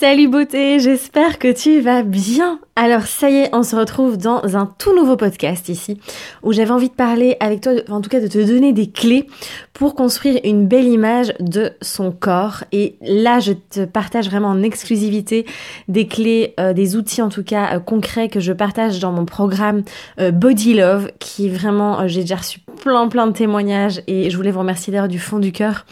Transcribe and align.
Salut 0.00 0.28
beauté, 0.28 0.78
j'espère 0.78 1.40
que 1.40 1.52
tu 1.52 1.80
vas 1.80 2.04
bien. 2.04 2.60
Alors 2.76 3.02
ça 3.02 3.30
y 3.30 3.34
est, 3.34 3.50
on 3.52 3.64
se 3.64 3.74
retrouve 3.74 4.16
dans 4.16 4.56
un 4.56 4.64
tout 4.78 4.94
nouveau 4.94 5.16
podcast 5.16 5.68
ici, 5.68 5.98
où 6.44 6.52
j'avais 6.52 6.70
envie 6.70 6.88
de 6.88 6.94
parler 6.94 7.36
avec 7.40 7.62
toi, 7.62 7.72
en 7.88 8.00
tout 8.00 8.08
cas 8.08 8.20
de 8.20 8.28
te 8.28 8.38
donner 8.38 8.72
des 8.72 8.88
clés 8.92 9.26
pour 9.72 9.96
construire 9.96 10.38
une 10.44 10.68
belle 10.68 10.86
image 10.86 11.34
de 11.40 11.72
son 11.82 12.12
corps. 12.12 12.62
Et 12.70 12.94
là, 13.00 13.40
je 13.40 13.54
te 13.54 13.86
partage 13.86 14.28
vraiment 14.28 14.50
en 14.50 14.62
exclusivité 14.62 15.46
des 15.88 16.06
clés, 16.06 16.54
euh, 16.60 16.72
des 16.72 16.94
outils 16.94 17.20
en 17.20 17.28
tout 17.28 17.42
cas 17.42 17.74
euh, 17.74 17.80
concrets 17.80 18.28
que 18.28 18.38
je 18.38 18.52
partage 18.52 19.00
dans 19.00 19.10
mon 19.10 19.24
programme 19.24 19.82
euh, 20.20 20.30
Body 20.30 20.74
Love, 20.74 21.10
qui 21.18 21.48
vraiment, 21.48 22.06
j'ai 22.06 22.20
déjà 22.20 22.36
reçu 22.36 22.60
plein 22.80 23.08
plein 23.08 23.26
de 23.26 23.32
témoignages 23.32 24.00
et 24.06 24.30
je 24.30 24.36
voulais 24.36 24.52
vous 24.52 24.60
remercier 24.60 24.92
d'ailleurs 24.92 25.08
du 25.08 25.18
fond 25.18 25.40
du 25.40 25.50
cœur. 25.50 25.86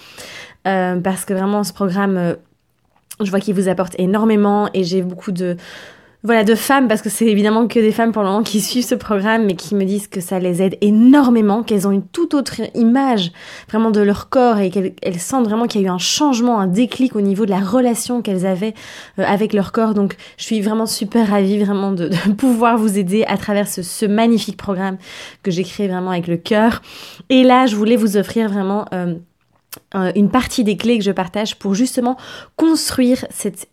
parce 0.63 1.25
que 1.25 1.35
vraiment 1.35 1.65
ce 1.65 1.73
programme 1.73 2.37
je 3.21 3.31
vois 3.31 3.41
qu'il 3.41 3.55
vous 3.55 3.69
apporte 3.69 3.95
énormément 3.99 4.69
et 4.75 4.85
j'ai 4.85 5.03
beaucoup 5.03 5.33
de 5.33 5.57
voilà 6.23 6.43
de 6.43 6.57
femmes 6.57 6.89
parce 6.89 7.03
que 7.03 7.09
c'est 7.09 7.27
évidemment 7.27 7.69
que 7.69 7.79
des 7.79 7.93
femmes 7.93 8.11
pour 8.11 8.23
le 8.23 8.29
moment 8.29 8.43
qui 8.43 8.61
suivent 8.61 8.85
ce 8.85 8.97
programme 8.97 9.45
mais 9.47 9.55
qui 9.55 9.77
me 9.77 9.85
disent 9.85 10.09
que 10.09 10.21
ça 10.21 10.41
les 10.41 10.61
aide 10.61 10.77
énormément, 10.81 11.63
qu'elles 11.63 11.87
ont 11.87 11.93
une 11.93 12.05
toute 12.05 12.35
autre 12.35 12.63
image 12.75 13.31
vraiment 13.69 13.93
de 13.93 14.01
leur 14.01 14.29
corps 14.29 14.59
et 14.59 14.71
qu'elles 14.71 15.21
sentent 15.21 15.45
vraiment 15.45 15.69
qu'il 15.69 15.83
y 15.83 15.85
a 15.85 15.87
eu 15.87 15.91
un 15.91 15.99
changement, 15.99 16.59
un 16.59 16.67
déclic 16.67 17.15
au 17.15 17.21
niveau 17.21 17.45
de 17.45 17.51
la 17.51 17.61
relation 17.61 18.23
qu'elles 18.23 18.45
avaient 18.45 18.75
euh, 19.21 19.25
avec 19.25 19.53
leur 19.53 19.71
corps. 19.71 19.95
Donc 19.95 20.17
je 20.37 20.45
suis 20.45 20.61
vraiment 20.61 20.87
super 20.87 21.29
ravie 21.29 21.63
vraiment 21.63 21.93
de, 21.93 22.11
pouvoir 22.37 22.77
vous 22.77 22.99
aider 22.99 23.25
à 23.29 23.37
travers 23.37 23.69
ce, 23.69 24.07
magnifique 24.07 24.57
programme 24.57 24.97
que 25.45 25.53
j'ai 25.53 25.63
créé 25.63 25.87
vraiment 25.87 26.11
avec 26.11 26.27
le 26.27 26.39
cœur. 26.39 26.83
Et 27.29 27.45
là 27.45 27.67
je 27.67 27.77
voulais 27.77 27.97
vous 27.97 28.17
offrir 28.17 28.49
vraiment 28.49 28.87
euh, 28.93 29.15
une 29.95 30.31
partie 30.31 30.65
des 30.65 30.77
clés 30.77 30.99
que 30.99 31.05
je 31.05 31.11
partage 31.11 31.57
pour 31.57 31.75
justement 31.75 32.17
construire 32.57 33.25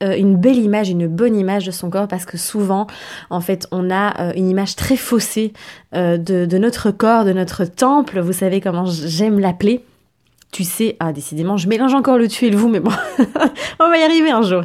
euh, 0.02 0.16
une 0.16 0.38
belle 0.38 0.58
image, 0.58 0.90
une 0.90 1.08
bonne 1.08 1.36
image 1.36 1.66
de 1.66 1.72
son 1.72 1.90
corps 1.90 2.08
parce 2.08 2.26
que 2.26 2.38
souvent 2.38 2.88
en 3.30 3.42
fait 3.42 3.68
on 3.72 3.90
a 3.92 4.22
euh, 4.22 4.34
une 4.36 4.50
image 4.50 4.76
très 4.76 4.96
faussée 4.96 5.54
de, 5.94 6.18
de, 6.18 6.58
notre 6.58 6.90
corps, 6.90 7.24
de 7.24 7.34
notre 7.34 7.66
temple, 7.66 8.20
vous 8.20 8.34
savez 8.34 8.62
comment 8.62 8.86
j'aime 8.86 9.40
l'appeler. 9.40 9.84
Tu 10.52 10.64
sais, 10.64 10.98
ah 11.00 11.14
décidément 11.14 11.58
je 11.58 11.68
mélange 11.68 11.94
encore 11.94 12.18
le 12.18 12.28
tu 12.28 12.46
et 12.46 12.50
le 12.50 12.58
vous 12.58 12.70
mais 12.70 12.80
bon 12.80 12.92
on 13.80 13.90
va 13.90 13.98
y 13.98 14.04
arriver 14.04 14.32
un 14.32 14.42
jour. 14.42 14.64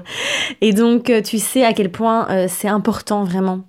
Et 0.60 0.72
donc 0.72 1.12
tu 1.24 1.38
sais 1.38 1.64
à 1.64 1.72
quel 1.72 1.90
point 1.90 2.26
c'est 2.48 2.68
important 2.68 3.24
vraiment 3.24 3.67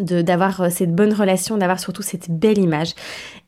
d'avoir 0.00 0.60
euh, 0.60 0.68
cette 0.70 0.94
bonne 0.94 1.12
relation, 1.12 1.56
d'avoir 1.56 1.78
surtout 1.78 2.02
cette 2.02 2.30
belle 2.30 2.58
image. 2.58 2.94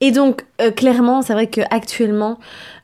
Et 0.00 0.11
donc 0.11 0.45
euh, 0.61 0.70
clairement, 0.70 1.22
c'est 1.22 1.33
vrai 1.33 1.48
qu'actuellement, 1.48 2.39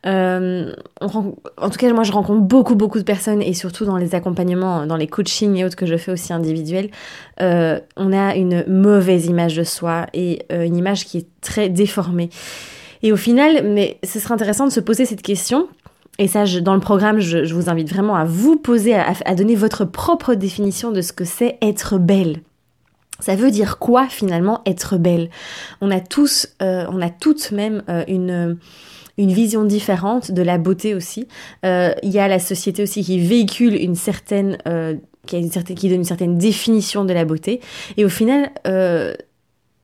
euh, 0.06 0.72
en 1.00 1.70
tout 1.70 1.78
cas 1.78 1.92
moi 1.92 2.05
je 2.05 2.12
rencontre 2.12 2.41
beaucoup 2.41 2.75
beaucoup 2.75 2.98
de 2.98 3.05
personnes 3.05 3.42
et 3.42 3.52
surtout 3.52 3.84
dans 3.84 3.97
les 3.97 4.14
accompagnements, 4.14 4.86
dans 4.86 4.97
les 4.97 5.06
coachings 5.06 5.56
et 5.56 5.64
autres 5.64 5.77
que 5.77 5.86
je 5.86 5.97
fais 5.97 6.12
aussi 6.12 6.33
individuels, 6.33 6.91
on 7.41 8.12
a 8.12 8.34
une 8.34 8.64
mauvaise 8.66 9.27
image 9.27 9.56
de 9.56 9.64
soi 9.64 10.06
et 10.12 10.44
une 10.50 10.77
image 10.77 11.05
qui 11.05 11.19
est 11.19 11.27
très 11.41 11.69
déformée. 11.69 12.30
Et 13.03 13.12
au 13.12 13.16
final, 13.16 13.62
mais 13.64 13.98
ce 14.03 14.19
serait 14.19 14.34
intéressant 14.34 14.66
de 14.66 14.72
se 14.72 14.80
poser 14.80 15.05
cette 15.05 15.22
question. 15.22 15.69
Et 16.19 16.27
ça, 16.27 16.44
dans 16.60 16.75
le 16.75 16.81
programme, 16.81 17.21
je, 17.21 17.54
vous 17.54 17.71
invite 17.71 17.88
vraiment 17.88 18.16
à 18.16 18.25
vous 18.25 18.56
poser, 18.56 18.94
à 18.94 19.34
donner 19.37 19.54
votre 19.54 19.84
propre 19.84 20.34
définition 20.34 20.91
de 20.91 21.00
ce 21.00 21.12
que 21.12 21.25
c'est 21.25 21.59
être 21.62 21.98
belle. 21.98 22.41
Ça 23.20 23.34
veut 23.34 23.50
dire 23.50 23.78
quoi 23.78 24.06
finalement 24.08 24.62
être 24.64 24.96
belle? 24.96 25.30
On 25.80 25.90
a 25.90 26.00
tous, 26.00 26.48
euh, 26.62 26.86
on 26.90 27.00
a 27.00 27.10
toutes 27.10 27.50
même 27.52 27.82
euh, 27.88 28.04
une 28.08 28.58
une 29.20 29.32
vision 29.32 29.64
différente 29.64 30.30
de 30.30 30.42
la 30.42 30.58
beauté 30.58 30.94
aussi. 30.94 31.26
Euh, 31.66 31.92
il 32.04 32.10
y 32.10 32.20
a 32.20 32.28
la 32.28 32.38
société 32.38 32.84
aussi 32.84 33.02
qui 33.02 33.18
véhicule 33.18 33.74
une 33.74 33.96
certaine, 33.96 34.58
qui, 35.26 35.34
a 35.34 35.40
une 35.40 35.50
certaine 35.50 35.74
qui 35.74 35.88
donne 35.88 35.98
une 35.98 36.04
certaine 36.04 36.38
définition 36.38 37.04
de 37.04 37.12
la 37.12 37.24
beauté. 37.24 37.60
Et 37.96 38.04
au 38.04 38.08
final, 38.08 38.52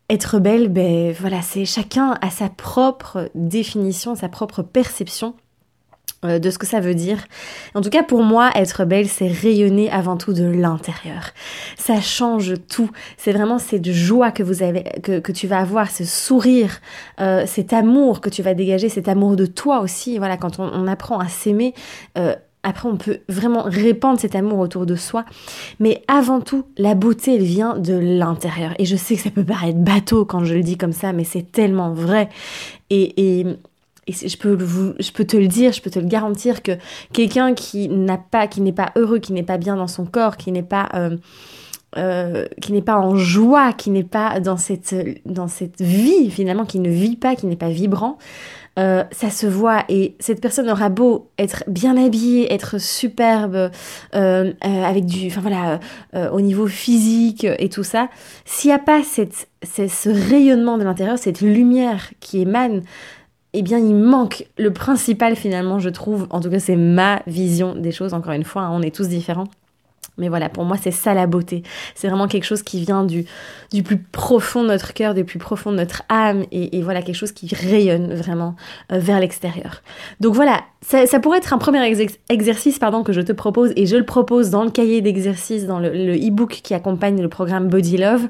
être 0.09 0.39
belle, 0.39 0.69
ben 0.69 1.13
voilà, 1.19 1.43
c'est 1.43 1.65
chacun 1.65 2.17
a 2.21 2.31
sa 2.31 2.49
propre 2.49 3.29
définition, 3.35 4.15
sa 4.15 4.29
propre 4.29 4.63
perception 4.63 5.35
de 6.25 6.51
ce 6.51 6.59
que 6.59 6.67
ça 6.67 6.81
veut 6.81 6.95
dire. 6.95 7.19
En 7.75 7.81
tout 7.81 7.91
cas, 7.91 8.03
pour 8.03 8.23
moi, 8.23 8.51
être 8.55 8.85
belle, 8.85 9.09
c'est 9.09 9.29
rayonner 9.29 9.91
avant 9.91 10.17
tout 10.17 10.33
de 10.33 10.45
l'intérieur. 10.45 11.31
Ça 11.77 12.01
change 12.01 12.55
tout. 12.69 12.91
C'est 13.17 13.33
vraiment 13.33 13.59
cette 13.59 13.91
joie 13.91 14.31
que 14.31 14.43
vous 14.43 14.63
avez, 14.63 14.85
que, 15.03 15.21
que 15.21 15.33
tu 15.33 15.47
vas 15.47 15.59
avoir, 15.59 15.91
ce 15.91 16.05
sourire, 16.05 16.81
euh, 17.21 17.45
cet 17.47 17.73
amour 17.73 18.21
que 18.21 18.29
tu 18.31 18.43
vas 18.43 18.55
dégager, 18.55 18.89
cet 18.89 19.09
amour 19.09 19.37
de 19.37 19.47
toi 19.47 19.81
aussi. 19.81 20.19
Voilà, 20.19 20.37
quand 20.37 20.59
on, 20.59 20.65
on 20.65 20.87
apprend 20.87 21.19
à 21.19 21.29
s'aimer. 21.29 21.75
Euh, 22.19 22.35
après, 22.65 22.89
on 22.89 22.97
peut 22.97 23.21
vraiment 23.29 23.63
répandre 23.63 24.19
cet 24.19 24.35
amour 24.35 24.59
autour 24.59 24.87
de 24.87 24.97
soi. 24.97 25.25
Mais 25.81 26.03
avant 26.09 26.41
tout, 26.41 26.65
la 26.79 26.95
beauté, 26.95 27.37
elle 27.37 27.43
vient 27.43 27.77
de 27.77 27.93
l'intérieur. 27.93 28.73
Et 28.79 28.87
je 28.87 28.97
sais 28.97 29.17
que 29.17 29.21
ça 29.21 29.31
peut 29.31 29.45
paraître 29.45 29.79
bateau 29.79 30.25
quand 30.25 30.45
je 30.45 30.55
le 30.55 30.63
dis 30.63 30.79
comme 30.79 30.93
ça, 30.93 31.13
mais 31.13 31.25
c'est 31.25 31.53
tellement 31.53 31.93
vrai. 31.93 32.31
Et, 32.89 33.41
et, 33.41 33.47
et 34.07 34.29
je 34.29 34.37
peux, 34.37 34.55
vous, 34.55 34.95
je 34.99 35.11
peux 35.13 35.25
te 35.25 35.37
le 35.37 35.49
dire, 35.49 35.73
je 35.73 35.81
peux 35.81 35.91
te 35.91 35.99
le 35.99 36.07
garantir 36.07 36.63
que 36.63 36.73
quelqu'un 37.13 37.55
qui 37.55 37.89
n'a 37.89 38.19
pas, 38.19 38.47
qui 38.47 38.61
n'est 38.61 38.73
pas 38.73 38.93
heureux, 38.97 39.19
qui 39.19 39.33
n'est 39.33 39.43
pas 39.43 39.59
bien 39.59 39.77
dans 39.77 39.87
son 39.87 40.05
corps, 40.05 40.37
qui 40.37 40.53
n'est 40.53 40.63
pas, 40.63 40.89
euh, 40.95 41.17
euh, 41.97 42.47
qui 42.61 42.73
n'est 42.73 42.83
pas 42.83 42.99
en 42.99 43.17
joie, 43.17 43.73
qui 43.73 43.91
n'est 43.91 44.05
pas 44.05 44.41
dans 44.41 44.57
cette, 44.57 44.95
dans 45.25 45.49
cette 45.49 45.81
vie 45.81 46.31
finalement, 46.31 46.67
qui 46.67 46.81
ne 46.81 46.91
vit 46.91 47.17
pas, 47.17 47.35
qui 47.35 47.47
n'est 47.47 47.57
pas 47.57 47.71
vibrant, 47.71 48.19
euh, 48.79 49.05
ça 49.11 49.31
se 49.31 49.47
voit. 49.47 49.85
Et 49.89 50.17
cette 50.19 50.43
personne 50.43 50.69
aura 50.69 50.91
beau 50.91 51.31
être 51.39 51.65
bien 51.67 51.97
habillée, 51.97 52.53
être 52.53 52.79
superbe, 52.79 53.71
avec 54.13 55.07
du, 55.07 55.29
enfin 55.29 55.41
voilà, 55.41 55.81
au 56.31 56.43
niveau 56.43 56.67
physique 56.67 57.47
et 57.59 57.71
tout 57.71 57.85
ça, 57.85 58.11
s'il 58.45 58.69
n'y 58.69 58.75
a 58.75 58.81
pas 58.81 59.03
cette, 59.03 59.49
ce 59.63 60.29
rayonnement 60.29 60.77
de 60.77 60.85
l'intérieur, 60.85 61.17
cette 61.17 61.41
lumière 61.41 62.11
qui 62.21 62.43
émane 62.43 62.83
eh 63.55 63.63
bien 63.63 63.79
il 63.79 63.95
manque 63.95 64.47
le 64.59 64.73
principal 64.73 65.37
finalement 65.37 65.79
je 65.79 65.89
trouve, 65.89 66.27
en 66.31 66.41
tout 66.41 66.51
cas 66.51 66.59
c'est 66.59 66.77
ma 66.77 67.23
vision 67.27 67.75
des 67.75 67.93
choses, 67.93 68.13
encore 68.13 68.33
une 68.33 68.45
fois, 68.45 68.63
hein, 68.63 68.71
on 68.73 68.83
est 68.83 68.95
tous 68.95 69.09
différents. 69.09 69.49
Mais 70.17 70.29
voilà, 70.29 70.49
pour 70.49 70.65
moi, 70.65 70.77
c'est 70.81 70.93
ça 70.93 71.13
la 71.13 71.27
beauté. 71.27 71.65
C'est 71.97 72.07
vraiment 72.07 72.29
quelque 72.29 72.45
chose 72.45 72.63
qui 72.63 72.81
vient 72.81 73.05
du, 73.05 73.25
du 73.73 73.83
plus 73.83 73.99
profond 73.99 74.63
de 74.63 74.69
notre 74.69 74.95
cœur, 74.95 75.13
du 75.13 75.25
plus 75.25 75.41
profond 75.41 75.73
de 75.73 75.77
notre 75.77 76.03
âme, 76.09 76.45
et, 76.53 76.83
voilà, 76.83 77.03
quelque 77.03 77.17
chose 77.17 77.33
qui 77.33 77.53
rayonne 77.53 78.15
vraiment 78.15 78.55
euh, 78.93 78.99
vers 78.99 79.19
l'extérieur. 79.19 79.83
Donc 80.21 80.35
voilà, 80.35 80.63
ça, 80.83 81.19
pourrait 81.19 81.39
être 81.39 81.53
un 81.53 81.59
premier 81.59 81.85
exercice 82.29 82.79
pardon, 82.79 83.03
que 83.03 83.13
je 83.13 83.23
te 83.23 83.33
propose, 83.33 83.73
et 83.75 83.87
je 83.87 83.97
le 83.97 84.05
propose 84.05 84.51
dans 84.51 84.65
le 84.65 84.71
cahier 84.71 85.01
d'exercice, 85.01 85.67
dans 85.67 85.81
le 85.81 86.15
e-book 86.15 86.61
qui 86.63 86.75
accompagne 86.75 87.21
le 87.21 87.29
programme 87.29 87.69
Body 87.69 87.97
Love, 87.97 88.29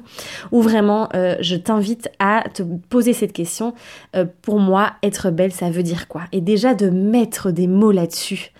où 0.51 0.61
vraiment 0.61 1.09
euh, 1.13 1.35
je 1.41 1.55
t'invite 1.55 2.09
à 2.17 2.43
te 2.53 2.63
poser 2.63 3.13
cette 3.13 3.33
question. 3.33 3.73
Euh, 4.15 4.25
pour 4.41 4.59
moi, 4.59 4.93
être 5.03 5.29
belle, 5.29 5.51
ça 5.51 5.69
veut 5.69 5.83
dire 5.83 6.07
quoi? 6.07 6.21
Et 6.31 6.41
déjà 6.41 6.73
de 6.73 6.89
mettre 6.89 7.51
des 7.51 7.67
mots 7.67 7.91
là-dessus 7.91 8.51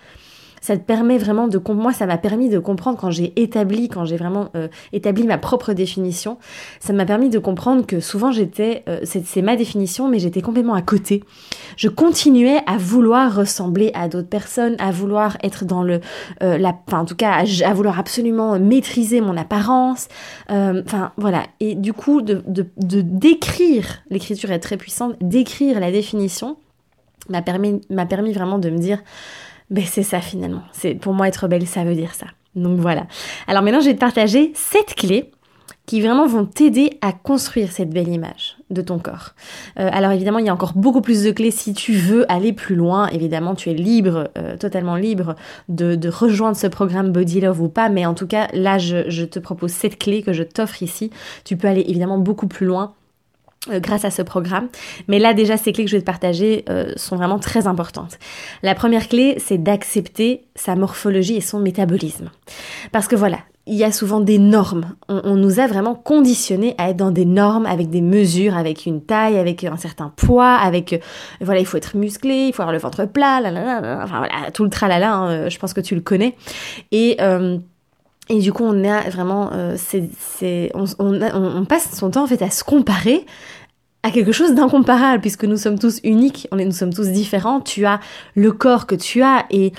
ça 0.65 0.75
te 0.77 0.81
permet 0.81 1.19
vraiment 1.19 1.47
de 1.47 1.61
moi 1.73 1.93
ça 1.93 2.07
m'a 2.07 2.17
permis 2.17 2.49
de 2.49 2.57
comprendre 2.57 2.97
quand 2.97 3.11
j'ai 3.11 3.39
établi 3.39 3.87
quand 3.87 4.03
j'ai 4.03 4.17
vraiment 4.17 4.49
euh, 4.55 4.67
établi 4.93 5.27
ma 5.27 5.37
propre 5.37 5.73
définition 5.73 6.39
ça 6.79 6.91
m'a 6.91 7.05
permis 7.05 7.29
de 7.29 7.37
comprendre 7.37 7.85
que 7.85 7.99
souvent 7.99 8.31
j'étais 8.31 8.83
euh, 8.89 8.99
c'est 9.03 9.43
ma 9.43 9.57
définition 9.57 10.09
mais 10.09 10.17
j'étais 10.17 10.41
complètement 10.41 10.73
à 10.73 10.81
côté. 10.81 11.23
Je 11.77 11.87
continuais 11.87 12.61
à 12.65 12.77
vouloir 12.77 13.35
ressembler 13.35 13.91
à 13.93 14.07
d'autres 14.07 14.27
personnes 14.27 14.75
à 14.79 14.89
vouloir 14.89 15.37
être 15.43 15.65
dans 15.65 15.83
le 15.83 16.01
euh, 16.41 16.57
la 16.57 16.75
enfin 16.87 17.01
en 17.01 17.05
tout 17.05 17.15
cas 17.15 17.43
à, 17.63 17.73
vouloir 17.75 17.99
absolument 17.99 18.57
maîtriser 18.57 19.21
mon 19.21 19.37
apparence 19.37 20.07
enfin 20.49 21.11
voilà. 21.17 21.43
Et 21.59 21.75
du 21.75 21.93
coup 21.93 22.23
de, 22.23 22.41
décrire 22.75 24.01
l'écriture 24.09 24.49
est 24.49 24.59
très 24.59 24.77
puissante 24.77 25.15
d'écrire 25.21 25.79
la 25.79 25.91
définition 25.91 26.57
m'a 27.29 27.43
permis 27.43 27.81
m'a 27.91 28.07
permis 28.07 28.33
vraiment 28.33 28.57
de 28.57 28.71
me 28.71 28.79
dire 28.79 29.03
ben 29.69 29.83
c'est 29.85 30.03
ça 30.03 30.21
finalement. 30.21 30.61
C'est 30.71 30.95
pour 30.95 31.13
moi 31.13 31.27
être 31.27 31.47
belle, 31.47 31.67
ça 31.67 31.83
veut 31.83 31.95
dire 31.95 32.13
ça. 32.13 32.27
Donc 32.55 32.79
voilà. 32.79 33.07
Alors 33.47 33.63
maintenant, 33.63 33.81
je 33.81 33.87
vais 33.87 33.95
te 33.95 33.99
partager 33.99 34.51
sept 34.55 34.95
clés 34.95 35.31
qui 35.85 36.01
vraiment 36.01 36.25
vont 36.25 36.45
t'aider 36.45 36.97
à 37.01 37.11
construire 37.11 37.71
cette 37.71 37.91
belle 37.91 38.07
image 38.07 38.57
de 38.69 38.81
ton 38.81 38.97
corps. 38.97 39.35
Euh, 39.79 39.89
alors 39.91 40.11
évidemment, 40.11 40.39
il 40.39 40.45
y 40.45 40.49
a 40.49 40.53
encore 40.53 40.73
beaucoup 40.73 41.01
plus 41.01 41.23
de 41.23 41.31
clés 41.31 41.51
si 41.51 41.73
tu 41.73 41.93
veux 41.93 42.29
aller 42.31 42.53
plus 42.53 42.75
loin. 42.75 43.07
Évidemment, 43.09 43.55
tu 43.55 43.69
es 43.69 43.73
libre, 43.73 44.29
euh, 44.37 44.57
totalement 44.57 44.95
libre 44.95 45.35
de, 45.69 46.09
rejoindre 46.09 46.57
ce 46.57 46.67
programme 46.67 47.11
Body 47.11 47.41
Love 47.41 47.61
ou 47.61 47.69
pas. 47.69 47.89
Mais 47.89 48.05
en 48.05 48.13
tout 48.13 48.27
cas, 48.27 48.47
là, 48.53 48.77
je, 48.77 49.25
te 49.25 49.39
propose 49.39 49.71
cette 49.71 49.99
clé 49.99 50.23
que 50.23 50.33
je 50.33 50.43
t'offre 50.43 50.81
ici. 50.81 51.11
Tu 51.43 51.57
peux 51.57 51.67
aller 51.67 51.85
évidemment 51.87 52.17
beaucoup 52.17 52.47
plus 52.47 52.65
loin 52.65 52.93
grâce 53.69 54.05
à 54.05 54.11
ce 54.11 54.21
programme. 54.21 54.67
Mais 55.07 55.19
là 55.19 55.33
déjà, 55.33 55.57
ces 55.57 55.71
clés 55.71 55.85
que 55.85 55.91
je 55.91 55.95
vais 55.95 56.01
te 56.01 56.05
partager 56.05 56.65
euh, 56.69 56.93
sont 56.95 57.15
vraiment 57.15 57.39
très 57.39 57.67
importantes. 57.67 58.17
La 58.63 58.75
première 58.75 59.07
clé, 59.07 59.35
c'est 59.37 59.57
d'accepter 59.57 60.45
sa 60.55 60.75
morphologie 60.75 61.35
et 61.35 61.41
son 61.41 61.59
métabolisme. 61.59 62.29
Parce 62.91 63.07
que 63.07 63.15
voilà, 63.15 63.39
il 63.67 63.75
y 63.75 63.83
a 63.83 63.91
souvent 63.91 64.19
des 64.19 64.37
normes. 64.37 64.95
On, 65.09 65.35
nous 65.35 65.59
a 65.59 65.65
vraiment 65.65 65.95
conditionnés 65.95 66.75
à 66.77 66.91
être 66.91 66.97
dans 66.97 67.11
des 67.11 67.25
normes, 67.25 67.65
avec 67.65 67.89
des 67.89 68.01
mesures, 68.01 68.55
avec 68.55 68.85
une 68.85 69.01
taille, 69.01 69.37
avec 69.37 69.63
un 69.63 69.77
certain 69.77 70.13
poids, 70.15 70.53
avec 70.53 70.93
euh, 70.93 70.97
voilà, 71.41 71.59
il 71.59 71.65
faut 71.65 71.77
être 71.77 71.97
musclé, 71.97 72.47
il 72.47 72.53
faut 72.53 72.61
avoir 72.61 72.73
le 72.73 72.79
ventre 72.79 73.05
plat, 73.05 73.41
enfin 74.03 74.19
voilà, 74.19 74.51
tout 74.53 74.63
le 74.63 74.69
tralala. 74.69 75.13
Hein, 75.13 75.49
je 75.49 75.57
pense 75.57 75.73
que 75.73 75.81
tu 75.81 75.95
le 75.95 76.01
connais. 76.01 76.35
Et 76.91 77.17
et 78.29 78.39
du 78.39 78.51
coup, 78.51 78.63
on 78.63 78.83
a 78.83 79.09
vraiment, 79.09 79.51
c'est, 79.77 80.71
on, 80.73 80.85
on, 80.99 81.21
on, 81.21 81.65
passe 81.65 81.95
son 81.95 82.09
temps 82.09 82.23
en 82.23 82.27
fait 82.27 82.41
à 82.41 82.49
se 82.49 82.63
comparer 82.63 83.25
à 84.01 84.11
quelque 84.11 84.31
chose 84.31 84.53
d'incomparable 84.53 85.21
puisque 85.21 85.45
nous 85.45 85.57
sommes 85.57 85.79
tous 85.79 85.99
uniques, 86.03 86.47
on 86.51 86.59
est, 86.59 86.65
nous 86.65 86.71
sommes 86.71 86.93
tous 86.93 87.09
différents. 87.09 87.59
Tu 87.61 87.85
as 87.85 87.99
le 88.35 88.51
corps 88.51 88.87
que 88.87 88.95
tu 88.95 89.21
as 89.21 89.45
et 89.49 89.73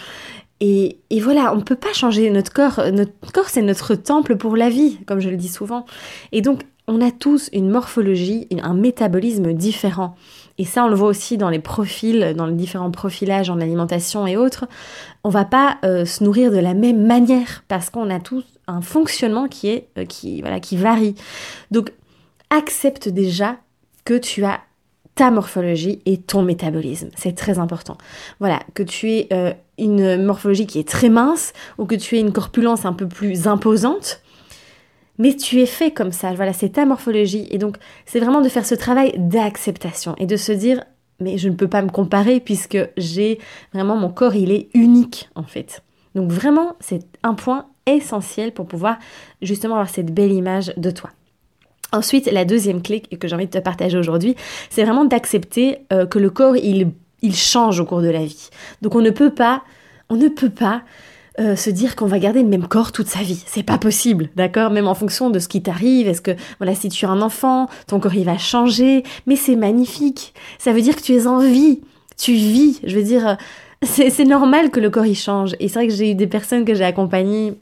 et, 0.61 1.01
et 1.11 1.21
voilà, 1.21 1.53
on 1.53 1.57
ne 1.57 1.63
peut 1.63 1.77
pas 1.77 1.93
changer 1.93 2.31
notre 2.31 2.53
corps. 2.53 2.81
Notre 2.93 3.13
corps, 3.33 3.49
c'est 3.49 3.63
notre 3.63 3.95
temple 3.95 4.37
pour 4.37 4.57
la 4.57 4.71
vie, 4.71 4.99
comme 5.07 5.21
je 5.21 5.29
le 5.29 5.37
dis 5.37 5.49
souvent. 5.49 5.85
Et 6.33 6.41
donc, 6.41 6.63
on 6.89 7.01
a 7.01 7.11
tous 7.11 7.51
une 7.53 7.69
morphologie, 7.69 8.47
un 8.63 8.75
métabolisme 8.75 9.53
différent. 9.53 10.15
Et 10.59 10.65
ça, 10.65 10.85
on 10.85 10.89
le 10.89 10.95
voit 10.95 11.09
aussi 11.09 11.37
dans 11.37 11.51
les 11.51 11.59
profils, 11.59 12.35
dans 12.37 12.47
les 12.47 12.55
différents 12.55 12.91
profilages 12.91 13.51
en 13.51 13.61
alimentation 13.61 14.27
et 14.27 14.37
autres. 14.37 14.67
On 15.25 15.29
va 15.29 15.45
pas 15.45 15.79
euh, 15.85 16.05
se 16.05 16.23
nourrir 16.23 16.51
de 16.51 16.59
la 16.59 16.75
même 16.75 17.05
manière 17.05 17.65
parce 17.69 17.91
qu'on 17.91 18.09
a 18.09 18.21
tous 18.21 18.45
un 18.69 18.81
fonctionnement 18.81 19.49
qui 19.49 19.69
est, 19.69 19.89
euh, 19.99 20.05
qui, 20.05 20.43
varie. 20.77 21.15
Donc, 21.71 21.93
accepte 22.51 23.09
déjà 23.09 23.57
que 24.05 24.15
tu 24.15 24.45
as 24.45 24.61
ta 25.17 25.31
morphologie 25.31 26.01
et 26.07 26.19
ton 26.19 26.43
métabolisme. 26.43 27.09
C'est 27.17 27.35
très 27.35 27.59
important. 27.59 27.97
Voilà, 28.39 28.61
que 28.75 28.83
tu 28.83 29.11
aies 29.11 29.29
euh, 29.33 29.53
une 29.79 30.23
morphologie 30.23 30.67
qui 30.67 30.79
est 30.79 30.89
très 30.89 31.09
mince 31.09 31.53
ou 31.79 31.87
que 31.87 31.95
tu 31.95 32.17
aies 32.17 32.21
une 32.21 32.33
corpulence 32.33 32.85
un 32.85 32.93
peu 32.93 33.09
plus 33.09 33.49
imposante, 33.49 34.21
mais 35.19 35.35
tu 35.35 35.61
es 35.61 35.67
fait 35.67 35.91
comme 35.91 36.13
ça. 36.13 36.33
Voilà, 36.35 36.53
c'est 36.53 36.71
ta 36.71 36.85
morphologie. 36.85 37.47
Et 37.51 37.59
donc, 37.59 37.77
c'est 38.05 38.21
vraiment 38.21 38.41
de 38.41 38.49
faire 38.49 38.67
ce 38.67 38.75
travail 38.75 39.15
d'acceptation 39.17 40.15
et 40.19 40.27
de 40.27 40.37
se 40.37 40.53
dire, 40.53 40.85
mais 41.21 41.39
je 41.39 41.49
ne 41.49 41.55
peux 41.55 41.69
pas 41.69 41.83
me 41.83 41.91
comparer 41.91 42.41
puisque 42.41 42.79
j'ai 42.97 43.39
vraiment 43.73 43.97
mon 43.97 44.11
corps, 44.11 44.35
il 44.35 44.53
est 44.53 44.69
unique 44.75 45.29
en 45.35 45.45
fait. 45.45 45.83
Donc 46.15 46.31
vraiment, 46.31 46.77
c'est 46.81 47.05
un 47.23 47.35
point 47.35 47.67
essentiel 47.87 48.53
pour 48.53 48.67
pouvoir 48.67 48.99
justement 49.43 49.75
avoir 49.75 49.89
cette 49.89 50.13
belle 50.13 50.33
image 50.33 50.73
de 50.77 50.91
toi. 50.91 51.11
Ensuite, 51.93 52.27
la 52.31 52.45
deuxième 52.45 52.83
clé 52.83 53.01
que 53.01 53.29
j'ai 53.29 53.35
envie 53.35 53.47
de 53.47 53.51
te 53.51 53.59
partager 53.59 53.97
aujourd'hui, 53.97 54.35
c'est 54.71 54.83
vraiment 54.83 55.05
d'accepter 55.05 55.79
euh, 55.93 56.05
que 56.05 56.19
le 56.19 56.31
corps, 56.31 56.57
il, 56.57 56.91
il 57.23 57.35
change 57.35 57.79
au 57.81 57.85
cours 57.85 58.03
de 58.03 58.11
la 58.11 58.25
vie. 58.25 58.51
Donc 58.83 58.95
on 58.97 59.01
ne 59.01 59.11
peut 59.11 59.31
pas, 59.31 59.63
on 60.09 60.17
ne 60.17 60.29
peut 60.29 60.51
pas 60.51 60.83
euh, 61.39 61.57
se 61.57 61.71
dire 61.71 61.97
qu'on 61.97 62.07
va 62.07 62.19
garder 62.19 62.43
le 62.43 62.49
même 62.49 62.67
corps 62.67 62.93
toute 62.93 63.09
sa 63.09 63.21
vie. 63.21 63.43
C'est 63.47 63.63
pas 63.63 63.79
possible, 63.79 64.31
d'accord? 64.37 64.71
Même 64.71 64.89
en 64.89 64.95
fonction 64.95 65.31
de 65.31 65.39
ce 65.39 65.49
qui 65.49 65.63
t'arrive. 65.63 66.09
Est-ce 66.09 66.23
que, 66.23 66.33
voilà, 66.59 66.75
si 66.75 66.89
tu 66.89 67.05
as 67.05 67.11
un 67.11 67.23
enfant, 67.23 67.69
ton 67.87 68.01
corps 68.01 68.15
il 68.15 68.25
va 68.25 68.39
changer. 68.39 69.03
Mais 69.27 69.37
c'est 69.37 69.57
magnifique. 69.57 70.35
Ça 70.59 70.73
veut 70.73 70.83
dire 70.83 70.97
que 70.97 71.03
tu 71.03 71.15
es 71.15 71.27
en 71.27 71.39
vie. 71.39 71.81
Tu 72.17 72.33
vis. 72.33 72.81
Je 72.85 72.97
veux 72.97 73.03
dire, 73.03 73.29
euh, 73.29 73.35
c'est 73.85 74.25
normal 74.25 74.71
que 74.71 74.81
le 74.81 74.91
corps 74.91 75.07
il 75.07 75.17
change. 75.17 75.55
Et 75.61 75.69
c'est 75.69 75.79
vrai 75.79 75.89
que 75.89 75.95
j'ai 75.95 76.13
eu 76.13 76.15
des 76.15 76.27
personnes 76.27 76.65
que 76.65 76.75
j'ai 76.75 76.85
accompagnées 76.85 77.55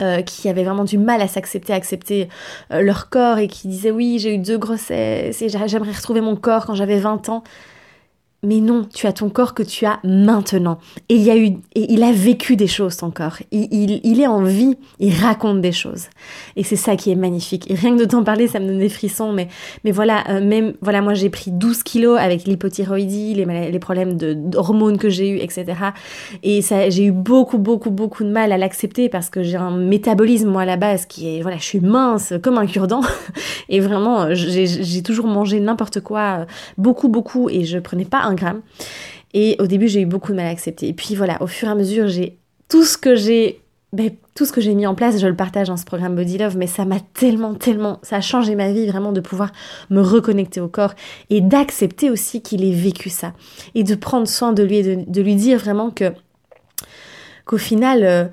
euh, 0.00 0.22
qui 0.22 0.48
avaient 0.48 0.62
vraiment 0.62 0.84
du 0.84 0.96
mal 0.96 1.20
à 1.20 1.26
s'accepter, 1.26 1.72
à 1.72 1.76
accepter 1.76 2.28
euh, 2.72 2.82
leur 2.82 3.10
corps 3.10 3.38
et 3.38 3.48
qui 3.48 3.66
disaient 3.66 3.90
oui, 3.90 4.20
j'ai 4.20 4.34
eu 4.34 4.38
deux 4.38 4.56
grossesses 4.56 5.42
et 5.42 5.48
j'aimerais 5.48 5.90
retrouver 5.90 6.20
mon 6.20 6.36
corps 6.36 6.66
quand 6.66 6.74
j'avais 6.76 7.00
20 7.00 7.28
ans. 7.30 7.42
Mais 8.44 8.60
non, 8.60 8.86
tu 8.94 9.08
as 9.08 9.12
ton 9.12 9.30
corps 9.30 9.52
que 9.52 9.64
tu 9.64 9.84
as 9.84 9.98
maintenant. 10.04 10.78
Et 11.08 11.16
il 11.16 12.02
a 12.04 12.12
vécu 12.12 12.54
des 12.54 12.68
choses 12.68 12.96
ton 12.96 13.10
corps. 13.10 13.38
Il, 13.50 14.20
est 14.20 14.26
en 14.28 14.44
vie, 14.44 14.76
il 15.00 15.12
raconte 15.12 15.60
des 15.60 15.72
choses. 15.72 16.04
Et 16.54 16.62
c'est 16.62 16.76
ça 16.76 16.94
qui 16.94 17.10
est 17.10 17.16
magnifique. 17.16 17.68
Et 17.68 17.74
rien 17.74 17.96
que 17.96 18.00
de 18.00 18.04
t'en 18.04 18.22
parler, 18.22 18.46
ça 18.46 18.60
me 18.60 18.66
donne 18.66 18.78
des 18.78 18.88
frissons. 18.88 19.32
Mais, 19.32 19.48
mais 19.84 19.90
voilà, 19.90 20.22
euh, 20.28 20.40
même, 20.40 20.74
voilà, 20.82 21.02
moi 21.02 21.14
j'ai 21.14 21.30
pris 21.30 21.50
12 21.50 21.82
kilos 21.82 22.16
avec 22.16 22.44
l'hypothyroïdie, 22.44 23.34
les, 23.34 23.70
les 23.72 23.78
problèmes 23.80 24.16
d'hormones 24.16 24.98
que 24.98 25.08
j'ai 25.08 25.30
eu, 25.30 25.38
etc. 25.38 25.66
Et 26.44 26.62
ça, 26.62 26.90
j'ai 26.90 27.06
eu 27.06 27.12
beaucoup, 27.12 27.58
beaucoup, 27.58 27.90
beaucoup 27.90 28.22
de 28.22 28.30
mal 28.30 28.52
à 28.52 28.56
l'accepter 28.56 29.08
parce 29.08 29.30
que 29.30 29.42
j'ai 29.42 29.56
un 29.56 29.76
métabolisme, 29.76 30.48
moi, 30.48 30.62
à 30.62 30.66
la 30.66 30.76
base, 30.76 31.06
qui 31.06 31.38
est, 31.38 31.42
voilà, 31.42 31.56
je 31.56 31.64
suis 31.64 31.80
mince 31.80 32.34
comme 32.40 32.58
un 32.58 32.66
cure-dent. 32.66 33.02
et 33.68 33.80
vraiment, 33.80 34.32
j'ai 34.32 35.02
toujours 35.02 35.26
mangé 35.26 35.58
n'importe 35.58 36.00
quoi, 36.00 36.46
beaucoup, 36.76 37.08
beaucoup, 37.08 37.48
et 37.48 37.64
je 37.64 37.78
prenais 37.78 38.04
pas 38.04 38.27
un 38.28 38.34
gramme. 38.34 38.62
Et 39.34 39.56
au 39.58 39.66
début, 39.66 39.88
j'ai 39.88 40.00
eu 40.00 40.06
beaucoup 40.06 40.32
de 40.32 40.36
mal 40.36 40.46
à 40.46 40.50
accepter. 40.50 40.88
Et 40.88 40.92
puis 40.92 41.14
voilà, 41.14 41.42
au 41.42 41.46
fur 41.46 41.68
et 41.68 41.70
à 41.70 41.74
mesure, 41.74 42.08
j'ai 42.08 42.38
tout 42.68 42.84
ce 42.84 42.96
que 42.96 43.14
j'ai 43.16 43.60
ben, 43.92 44.10
tout 44.34 44.44
ce 44.44 44.52
que 44.52 44.60
j'ai 44.60 44.74
mis 44.74 44.86
en 44.86 44.94
place, 44.94 45.18
je 45.18 45.26
le 45.26 45.34
partage 45.34 45.68
dans 45.68 45.78
ce 45.78 45.86
programme 45.86 46.14
Body 46.14 46.36
Love, 46.36 46.58
mais 46.58 46.66
ça 46.66 46.84
m'a 46.84 47.00
tellement, 47.00 47.54
tellement, 47.54 47.98
ça 48.02 48.16
a 48.16 48.20
changé 48.20 48.54
ma 48.54 48.70
vie 48.70 48.86
vraiment 48.86 49.12
de 49.12 49.20
pouvoir 49.20 49.50
me 49.88 50.02
reconnecter 50.02 50.60
au 50.60 50.68
corps 50.68 50.92
et 51.30 51.40
d'accepter 51.40 52.10
aussi 52.10 52.42
qu'il 52.42 52.64
ait 52.64 52.74
vécu 52.74 53.08
ça 53.08 53.32
et 53.74 53.84
de 53.84 53.94
prendre 53.94 54.28
soin 54.28 54.52
de 54.52 54.62
lui 54.62 54.76
et 54.76 54.96
de, 54.96 55.22
lui 55.22 55.36
dire 55.36 55.58
vraiment 55.58 55.90
que 55.90 56.12
qu'au 57.46 57.56
final, 57.56 58.04
euh, 58.04 58.26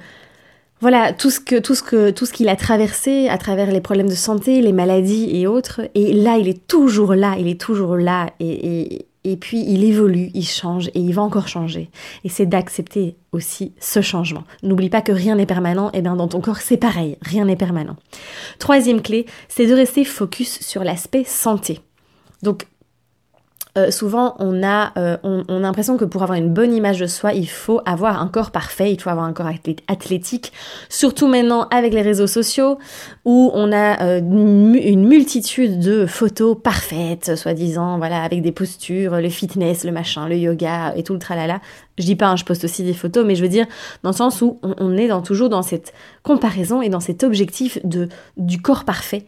voilà 0.82 1.14
tout 1.14 1.30
ce 1.30 1.40
que 1.40 1.58
tout 1.58 1.74
ce 1.74 1.84
que 1.84 2.12
tout 2.12 2.26
ce 2.26 2.34
qu'il 2.34 2.50
a 2.50 2.58
traversé 2.58 3.30
à 3.30 3.38
travers 3.38 3.72
les 3.72 3.80
problèmes 3.80 4.10
de 4.10 4.16
santé, 4.16 4.62
les 4.62 4.74
maladies 4.74 5.30
et 5.40 5.48
autres, 5.48 5.82
et 5.96 6.12
là 6.12 6.38
il 6.38 6.50
est 6.50 6.68
toujours 6.68 7.16
là, 7.16 7.38
il 7.40 7.48
est 7.48 7.60
toujours 7.60 7.96
là 7.96 8.28
et 8.42 8.82
et 8.82 9.06
puis 9.38 9.64
il 9.68 9.84
évolue, 9.84 10.30
il 10.34 10.46
change 10.46 10.90
et 10.90 11.00
il 11.00 11.14
va 11.14 11.24
encore 11.24 11.48
changer. 11.48 11.90
Et 12.24 12.30
c'est 12.30 12.46
d'accepter 12.46 13.16
aussi 13.32 13.74
ce 13.80 14.02
changement. 14.02 14.44
N'oublie 14.62 14.90
pas 14.90 15.02
que 15.02 15.12
rien 15.12 15.36
n'est 15.36 15.46
permanent, 15.46 15.92
et 15.94 16.02
bien 16.02 16.16
dans 16.16 16.28
ton 16.28 16.42
corps 16.42 16.58
c'est 16.58 16.78
pareil, 16.78 17.18
rien 17.22 17.46
n'est 17.46 17.56
permanent. 17.56 17.96
Troisième 18.60 19.02
clé, 19.02 19.26
c'est 19.50 19.66
de 19.66 19.74
rester 19.74 20.06
focus 20.06 20.60
sur 20.62 20.84
l'aspect 20.84 21.24
santé. 21.24 21.80
Donc 22.44 22.68
euh, 23.78 23.92
souvent 23.92 24.36
on 24.40 24.64
a, 24.64 24.94
euh, 24.98 25.18
on, 25.24 25.44
a 25.50 25.60
l'impression 25.60 25.98
que 25.98 26.06
pour 26.06 26.24
avoir 26.24 26.38
une 26.38 26.54
bonne 26.54 26.74
image 26.74 27.00
de 27.00 27.08
soi, 27.08 27.34
il 27.34 27.50
faut 27.50 27.82
avoir 27.86 28.22
un 28.22 28.28
corps 28.28 28.52
parfait, 28.52 28.94
il 28.94 29.02
faut 29.02 29.10
avoir 29.10 29.26
un 29.26 29.34
corps 29.34 29.50
athlétique, 29.88 30.54
surtout 30.88 31.28
maintenant 31.28 31.68
avec 31.72 31.94
les 31.94 32.02
réseaux 32.02 32.28
sociaux 32.28 32.78
où 33.26 33.52
on 33.54 33.74
a 33.74 34.02
euh, 34.02 34.20
une 34.20 35.06
multitude 35.06 35.80
de 35.80 36.06
photos 36.06 36.58
parfaites, 36.62 37.36
soi-disant, 37.36 37.98
voilà, 37.98 38.24
avec 38.24 38.42
des 38.42 38.54
postures, 38.54 39.20
le 39.20 39.30
fitness, 39.30 39.84
le 39.84 39.92
machin, 39.92 40.30
le 40.30 40.38
yoga 40.38 40.94
et 40.96 41.04
tout 41.04 41.14
le 41.14 41.20
tralala. 41.20 41.60
Je 41.98 42.06
dis 42.06 42.16
pas, 42.16 42.28
hein, 42.28 42.36
je 42.38 42.46
poste 42.46 42.64
aussi 42.64 42.84
des 42.84 42.94
photos, 42.94 43.26
mais 43.26 43.36
je 43.36 43.42
veux 43.42 43.50
dire 43.50 43.66
dans 44.04 44.12
le 44.12 44.16
sens 44.16 44.42
où 44.42 44.58
on, 44.64 44.74
on 44.78 44.96
est 44.96 45.10
dans, 45.10 45.22
toujours 45.22 45.50
dans 45.50 45.64
cette 45.64 45.94
comparaison 46.24 46.82
et 46.82 46.88
dans 46.88 47.02
cet 47.02 47.24
objectif 47.24 47.78
de, 47.84 48.08
du 48.38 48.62
corps 48.62 48.86
parfait. 48.86 49.26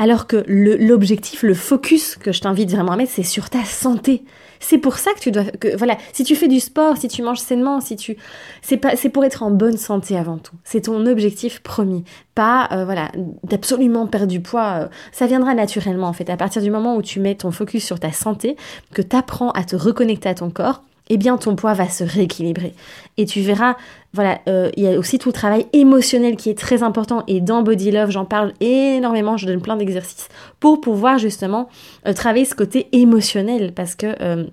Alors 0.00 0.28
que 0.28 0.44
l'objectif, 0.46 1.42
le, 1.42 1.54
focus 1.54 2.16
que 2.16 2.30
je 2.30 2.40
t'invite 2.40 2.70
vraiment 2.70 2.92
à 2.92 2.96
mettre, 2.96 3.10
c'est 3.12 3.24
sur 3.24 3.50
ta 3.50 3.64
santé. 3.64 4.22
C'est 4.60 4.78
pour 4.78 4.98
ça 4.98 5.12
que 5.12 5.18
tu 5.18 5.32
dois, 5.32 5.44
que, 5.44 5.76
voilà, 5.76 5.96
si 6.12 6.22
tu 6.22 6.36
fais 6.36 6.46
du 6.46 6.60
sport, 6.60 6.96
si 6.96 7.08
tu 7.08 7.22
manges 7.22 7.40
sainement, 7.40 7.80
si 7.80 7.96
tu, 7.96 8.16
c'est 8.62 8.76
pas, 8.76 8.94
c'est 8.94 9.08
pour 9.08 9.24
être 9.24 9.42
en 9.42 9.50
bonne 9.50 9.76
santé 9.76 10.16
avant 10.16 10.38
tout. 10.38 10.54
C'est 10.62 10.82
ton 10.82 11.04
objectif 11.06 11.60
premier, 11.60 12.04
pas, 12.36 12.68
euh, 12.70 12.84
voilà, 12.84 13.10
d'absolument 13.42 14.06
perdre 14.06 14.28
du 14.28 14.40
poids. 14.40 14.82
Euh, 14.82 14.88
ça 15.10 15.26
viendra 15.26 15.54
naturellement 15.54 16.08
en 16.08 16.12
fait. 16.12 16.30
À 16.30 16.36
partir 16.36 16.62
du 16.62 16.70
moment 16.70 16.96
où 16.96 17.02
tu 17.02 17.18
mets 17.18 17.34
ton 17.34 17.50
focus 17.50 17.84
sur 17.84 17.98
ta 17.98 18.12
santé, 18.12 18.56
que 18.94 19.02
tu 19.02 19.16
apprends 19.16 19.50
à 19.50 19.64
te 19.64 19.74
reconnecter 19.74 20.28
à 20.28 20.34
ton 20.34 20.50
corps, 20.50 20.82
eh 21.08 21.16
bien 21.16 21.36
ton 21.36 21.56
poids 21.56 21.74
va 21.74 21.88
se 21.88 22.04
rééquilibrer. 22.04 22.74
Et 23.16 23.26
tu 23.26 23.40
verras, 23.40 23.76
voilà, 24.12 24.40
euh, 24.48 24.70
il 24.76 24.84
y 24.84 24.88
a 24.88 24.98
aussi 24.98 25.18
tout 25.18 25.28
le 25.28 25.34
travail 25.34 25.66
émotionnel 25.72 26.36
qui 26.36 26.50
est 26.50 26.58
très 26.58 26.82
important. 26.82 27.24
Et 27.26 27.40
dans 27.40 27.62
Body 27.62 27.90
Love, 27.90 28.10
j'en 28.10 28.24
parle 28.24 28.52
énormément, 28.60 29.36
je 29.36 29.46
donne 29.46 29.60
plein 29.60 29.76
d'exercices 29.76 30.28
pour 30.60 30.80
pouvoir 30.80 31.18
justement 31.18 31.68
euh, 32.06 32.12
travailler 32.12 32.44
ce 32.44 32.54
côté 32.54 32.88
émotionnel. 32.92 33.72
Parce 33.74 33.94
que 33.94 34.14
euh, 34.20 34.44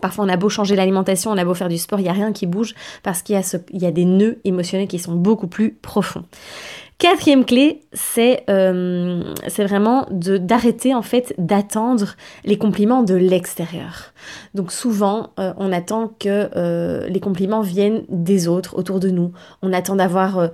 Parfois, 0.00 0.26
on 0.26 0.28
a 0.28 0.36
beau 0.36 0.50
changer 0.50 0.76
l'alimentation, 0.76 1.30
on 1.30 1.38
a 1.38 1.44
beau 1.46 1.54
faire 1.54 1.70
du 1.70 1.78
sport, 1.78 2.00
il 2.00 2.02
n'y 2.02 2.08
a 2.10 2.12
rien 2.12 2.32
qui 2.32 2.44
bouge 2.44 2.74
parce 3.02 3.22
qu'il 3.22 3.34
y, 3.34 3.78
y, 3.78 3.86
a 3.86 3.90
des 3.90 4.04
nœuds 4.04 4.38
émotionnels 4.44 4.88
qui 4.88 4.98
sont 4.98 5.14
beaucoup 5.14 5.46
plus 5.46 5.72
profonds. 5.72 6.24
Quatrième 6.98 7.44
clé, 7.44 7.82
c'est 7.92 8.42
euh, 8.48 9.34
vraiment 9.58 10.06
d'arrêter 10.10 10.94
en 10.94 11.02
fait 11.02 11.34
d'attendre 11.36 12.14
les 12.46 12.56
compliments 12.56 13.02
de 13.02 13.14
l'extérieur. 13.14 14.14
Donc 14.54 14.72
souvent, 14.72 15.28
euh, 15.38 15.52
on 15.58 15.72
attend 15.72 16.08
que 16.18 16.48
euh, 16.56 17.06
les 17.06 17.20
compliments 17.20 17.60
viennent 17.60 18.04
des 18.08 18.48
autres 18.48 18.78
autour 18.78 18.98
de 18.98 19.10
nous. 19.10 19.32
On 19.60 19.74
attend 19.74 19.96
d'avoir 19.96 20.48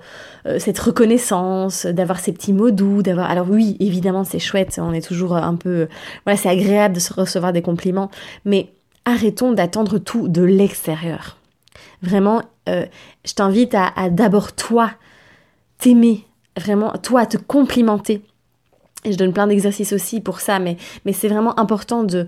cette 0.59 0.79
reconnaissance, 0.79 1.85
d'avoir 1.85 2.19
ces 2.19 2.33
petits 2.33 2.51
mots 2.51 2.71
doux, 2.71 3.03
d'avoir. 3.03 3.31
Alors 3.31 3.49
oui, 3.49 3.77
évidemment, 3.79 4.25
c'est 4.25 4.39
chouette. 4.39 4.77
On 4.83 4.91
est 4.91 5.05
toujours 5.05 5.37
un 5.37 5.55
peu. 5.55 5.87
Voilà, 6.25 6.35
c'est 6.35 6.49
agréable 6.49 6.95
de 6.95 6.99
se 6.99 7.13
recevoir 7.13 7.53
des 7.53 7.61
compliments, 7.61 8.11
mais 8.43 8.73
arrêtons 9.05 9.53
d'attendre 9.53 9.97
tout 9.97 10.27
de 10.27 10.41
l'extérieur. 10.41 11.37
Vraiment, 12.01 12.41
je 12.67 13.33
t'invite 13.33 13.73
à, 13.75 13.93
à 13.95 14.09
d'abord 14.09 14.51
toi 14.51 14.91
t'aimer 15.77 16.25
vraiment, 16.57 16.91
toi, 17.01 17.21
à 17.21 17.25
te 17.25 17.37
complimenter. 17.37 18.21
Je 19.05 19.15
donne 19.15 19.33
plein 19.33 19.47
d'exercices 19.47 19.93
aussi 19.93 20.21
pour 20.21 20.39
ça, 20.39 20.59
mais, 20.59 20.77
mais 21.05 21.13
c'est 21.13 21.27
vraiment 21.27 21.59
important 21.59 22.03
de, 22.03 22.27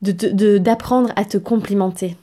d'apprendre 0.00 1.10
à 1.16 1.24
te 1.24 1.38
complimenter 1.38 2.16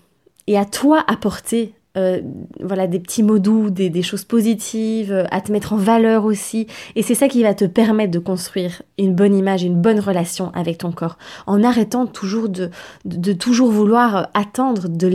et 0.48 0.58
à 0.58 0.66
toi 0.66 1.04
apporter 1.08 1.74
euh, 1.98 2.22
voilà 2.62 2.88
des 2.88 3.00
petits 3.00 3.22
mots 3.22 3.40
doux, 3.40 3.70
des, 3.70 4.02
choses 4.02 4.24
positives, 4.24 5.12
euh, 5.12 5.26
à 5.30 5.42
te 5.42 5.52
mettre 5.52 5.74
en 5.74 5.76
valeur 5.76 6.24
aussi. 6.24 6.68
Et 6.96 7.02
c'est 7.02 7.16
ça 7.16 7.28
qui 7.28 7.44
va 7.44 7.54
te 7.54 7.66
permettre 7.66 8.12
de 8.12 8.20
construire 8.20 8.82
une 8.98 9.14
bonne 9.14 9.36
image, 9.36 9.64
une 9.64 9.76
bonne 9.76 10.00
relation 10.00 10.52
avec 10.54 10.78
ton 10.78 10.94
corps, 10.94 11.18
en 11.48 11.64
arrêtant 11.64 12.08
toujours 12.08 12.48
de, 12.48 12.70
de, 13.04 13.34
toujours 13.34 13.72
vouloir 13.72 14.30
attendre 14.34 14.88
de 14.88 15.10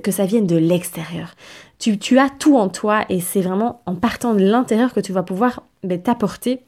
que 0.00 0.10
ça 0.10 0.24
vienne 0.24 0.46
de 0.46 0.56
l'extérieur. 0.56 1.34
Tu, 1.82 2.18
as 2.18 2.30
tout 2.30 2.56
en 2.56 2.68
toi 2.68 3.04
et 3.08 3.20
c'est 3.20 3.40
vraiment 3.40 3.82
en 3.86 3.96
partant 3.96 4.34
de 4.34 4.44
l'intérieur 4.44 4.92
que 4.92 5.00
tu 5.00 5.12
vas 5.12 5.22
pouvoir 5.22 5.64
ben, 5.82 6.00
t'apporter 6.00 6.60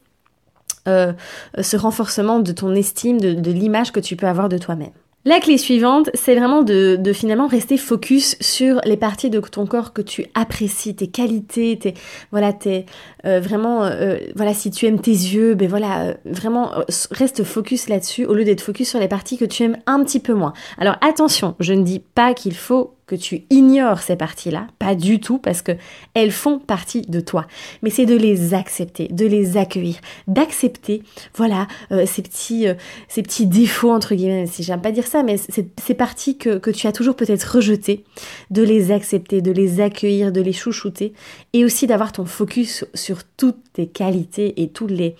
ce 0.86 1.76
renforcement 1.76 2.40
de 2.40 2.52
ton 2.52 2.74
estime, 2.74 3.18
de 3.18 3.50
l'image 3.50 3.90
que 3.90 4.00
tu 4.00 4.16
peux 4.16 4.26
avoir 4.26 4.50
de 4.50 4.58
toi-même. 4.58 4.90
La 5.26 5.40
clé 5.40 5.56
suivante, 5.56 6.10
c'est 6.12 6.34
vraiment 6.34 6.62
de, 6.62 7.00
finalement 7.14 7.46
rester 7.46 7.78
focus 7.78 8.36
sur 8.40 8.82
les 8.84 8.98
parties 8.98 9.30
de 9.30 9.40
ton 9.40 9.64
corps 9.64 9.94
que 9.94 10.02
tu 10.02 10.26
apprécies, 10.34 10.94
tes 10.94 11.06
qualités, 11.06 11.78
tes 11.78 11.94
voilà, 12.30 12.52
tes 12.52 12.84
euh, 13.24 13.40
vraiment 13.40 13.84
euh, 13.84 14.18
voilà 14.36 14.52
si 14.52 14.70
tu 14.70 14.84
aimes 14.84 15.00
tes 15.00 15.12
yeux, 15.12 15.54
ben 15.54 15.66
voilà 15.66 16.02
euh, 16.02 16.14
vraiment 16.26 16.72
reste 17.10 17.42
focus 17.42 17.88
là-dessus 17.88 18.26
au 18.26 18.34
lieu 18.34 18.44
d'être 18.44 18.60
focus 18.60 18.90
sur 18.90 19.00
les 19.00 19.08
parties 19.08 19.38
que 19.38 19.46
tu 19.46 19.62
aimes 19.62 19.78
un 19.86 20.04
petit 20.04 20.20
peu 20.20 20.34
moins. 20.34 20.52
Alors 20.76 20.96
attention, 21.00 21.54
je 21.58 21.72
ne 21.72 21.84
dis 21.84 22.00
pas 22.00 22.34
qu'il 22.34 22.54
faut 22.54 22.94
que 23.06 23.14
tu 23.14 23.44
ignores 23.50 24.00
ces 24.00 24.16
parties-là, 24.16 24.66
pas 24.78 24.94
du 24.94 25.20
tout, 25.20 25.38
parce 25.38 25.62
que 25.62 25.72
elles 26.14 26.30
font 26.30 26.58
partie 26.58 27.02
de 27.02 27.20
toi. 27.20 27.46
Mais 27.82 27.90
c'est 27.90 28.06
de 28.06 28.16
les 28.16 28.54
accepter, 28.54 29.08
de 29.08 29.26
les 29.26 29.56
accueillir, 29.56 29.96
d'accepter, 30.26 31.02
voilà, 31.34 31.66
euh, 31.92 32.06
ces 32.06 32.22
petits, 32.22 32.66
euh, 32.66 32.74
ces 33.08 33.22
petits 33.22 33.46
défauts 33.46 33.92
entre 33.92 34.14
guillemets. 34.14 34.46
Si 34.46 34.62
j'aime 34.62 34.80
pas 34.80 34.92
dire 34.92 35.06
ça, 35.06 35.22
mais 35.22 35.36
ces 35.36 35.94
parties 35.94 36.38
que, 36.38 36.70
tu 36.70 36.86
as 36.86 36.92
toujours 36.92 37.16
peut-être 37.16 37.56
rejetées, 37.56 38.04
de 38.50 38.62
les 38.62 38.90
accepter, 38.90 39.42
de 39.42 39.52
les 39.52 39.80
accueillir, 39.80 40.32
de 40.32 40.40
les 40.40 40.52
chouchouter, 40.52 41.12
et 41.52 41.64
aussi 41.64 41.86
d'avoir 41.86 42.12
ton 42.12 42.24
focus 42.24 42.84
sur 42.94 43.18
toutes 43.36 43.72
tes 43.72 43.86
qualités 43.86 44.62
et 44.62 44.68
tous 44.68 44.86
les 44.86 45.16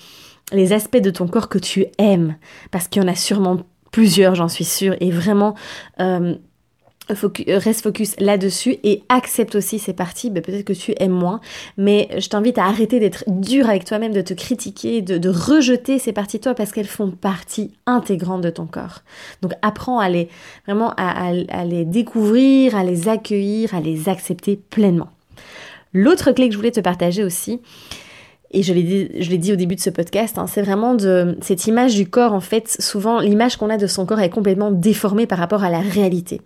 les 0.52 0.74
aspects 0.74 0.98
de 0.98 1.08
ton 1.10 1.26
corps 1.26 1.48
que 1.48 1.58
tu 1.58 1.86
aimes, 1.96 2.36
parce 2.70 2.86
qu'il 2.86 3.02
y 3.02 3.04
en 3.04 3.08
a 3.08 3.14
sûrement 3.14 3.60
plusieurs, 3.90 4.34
j'en 4.34 4.48
suis 4.48 4.64
sûre, 4.64 4.94
et 5.00 5.10
vraiment. 5.10 5.54
Euh, 6.00 6.34
reste 7.08 7.82
focus 7.82 8.14
là-dessus 8.18 8.76
et 8.82 9.02
accepte 9.08 9.54
aussi 9.54 9.78
ces 9.78 9.92
parties, 9.92 10.30
ben, 10.30 10.42
peut-être 10.42 10.64
que 10.64 10.72
tu 10.72 10.94
aimes 10.98 11.12
moins, 11.12 11.40
mais 11.76 12.08
je 12.18 12.28
t'invite 12.28 12.58
à 12.58 12.64
arrêter 12.64 12.98
d'être 13.00 13.24
dur 13.26 13.68
avec 13.68 13.84
toi-même, 13.84 14.12
de 14.12 14.22
te 14.22 14.34
critiquer, 14.34 15.02
de, 15.02 15.28
rejeter 15.28 15.98
ces 15.98 16.12
parties 16.12 16.38
de 16.38 16.44
toi 16.44 16.54
parce 16.54 16.72
qu'elles 16.72 16.86
font 16.86 17.10
partie 17.10 17.72
intégrante 17.86 18.40
de 18.40 18.50
ton 18.50 18.66
corps. 18.66 19.02
Donc 19.42 19.52
apprends 19.62 19.98
à 19.98 20.08
les 20.08 20.28
vraiment 20.66 20.94
à, 20.96 21.32
les 21.64 21.84
découvrir, 21.84 22.76
à 22.76 22.84
les 22.84 23.08
accueillir, 23.08 23.74
à 23.74 23.80
les 23.80 24.08
accepter 24.08 24.56
pleinement. 24.56 25.10
L'autre 25.92 26.32
clé 26.32 26.48
que 26.48 26.52
je 26.52 26.58
voulais 26.58 26.70
te 26.70 26.80
partager 26.80 27.22
aussi, 27.22 27.60
et 28.50 28.62
je 28.62 28.72
l'ai 28.72 28.82
dit, 28.82 29.38
dit 29.38 29.52
au 29.52 29.56
début 29.56 29.74
de 29.74 29.80
ce 29.80 29.90
podcast, 29.90 30.38
hein, 30.38 30.46
c'est 30.46 30.62
vraiment 30.62 30.96
cette 31.40 31.66
image 31.66 31.96
du 31.96 32.08
corps. 32.08 32.32
En 32.32 32.40
fait, 32.40 32.76
souvent, 32.80 33.18
l'image 33.18 33.56
qu'on 33.56 33.68
a 33.68 33.76
de 33.76 33.88
son 33.88 34.06
corps 34.06 34.20
est 34.20 34.30
complètement 34.30 34.70
déformée 34.70 35.26
par 35.26 35.38
rapport 35.38 35.64
à 35.64 35.70
la 35.70 35.80
réalité. 35.80 36.40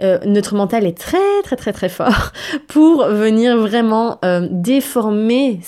Euh, 0.00 0.18
notre 0.24 0.54
mental 0.54 0.86
est 0.86 0.96
très 0.96 1.42
très 1.42 1.56
très 1.56 1.72
très 1.72 1.88
fort 1.88 2.30
pour 2.68 3.04
venir 3.06 3.56
vraiment 3.56 4.20
euh, 4.24 4.46
déformer 4.48 5.60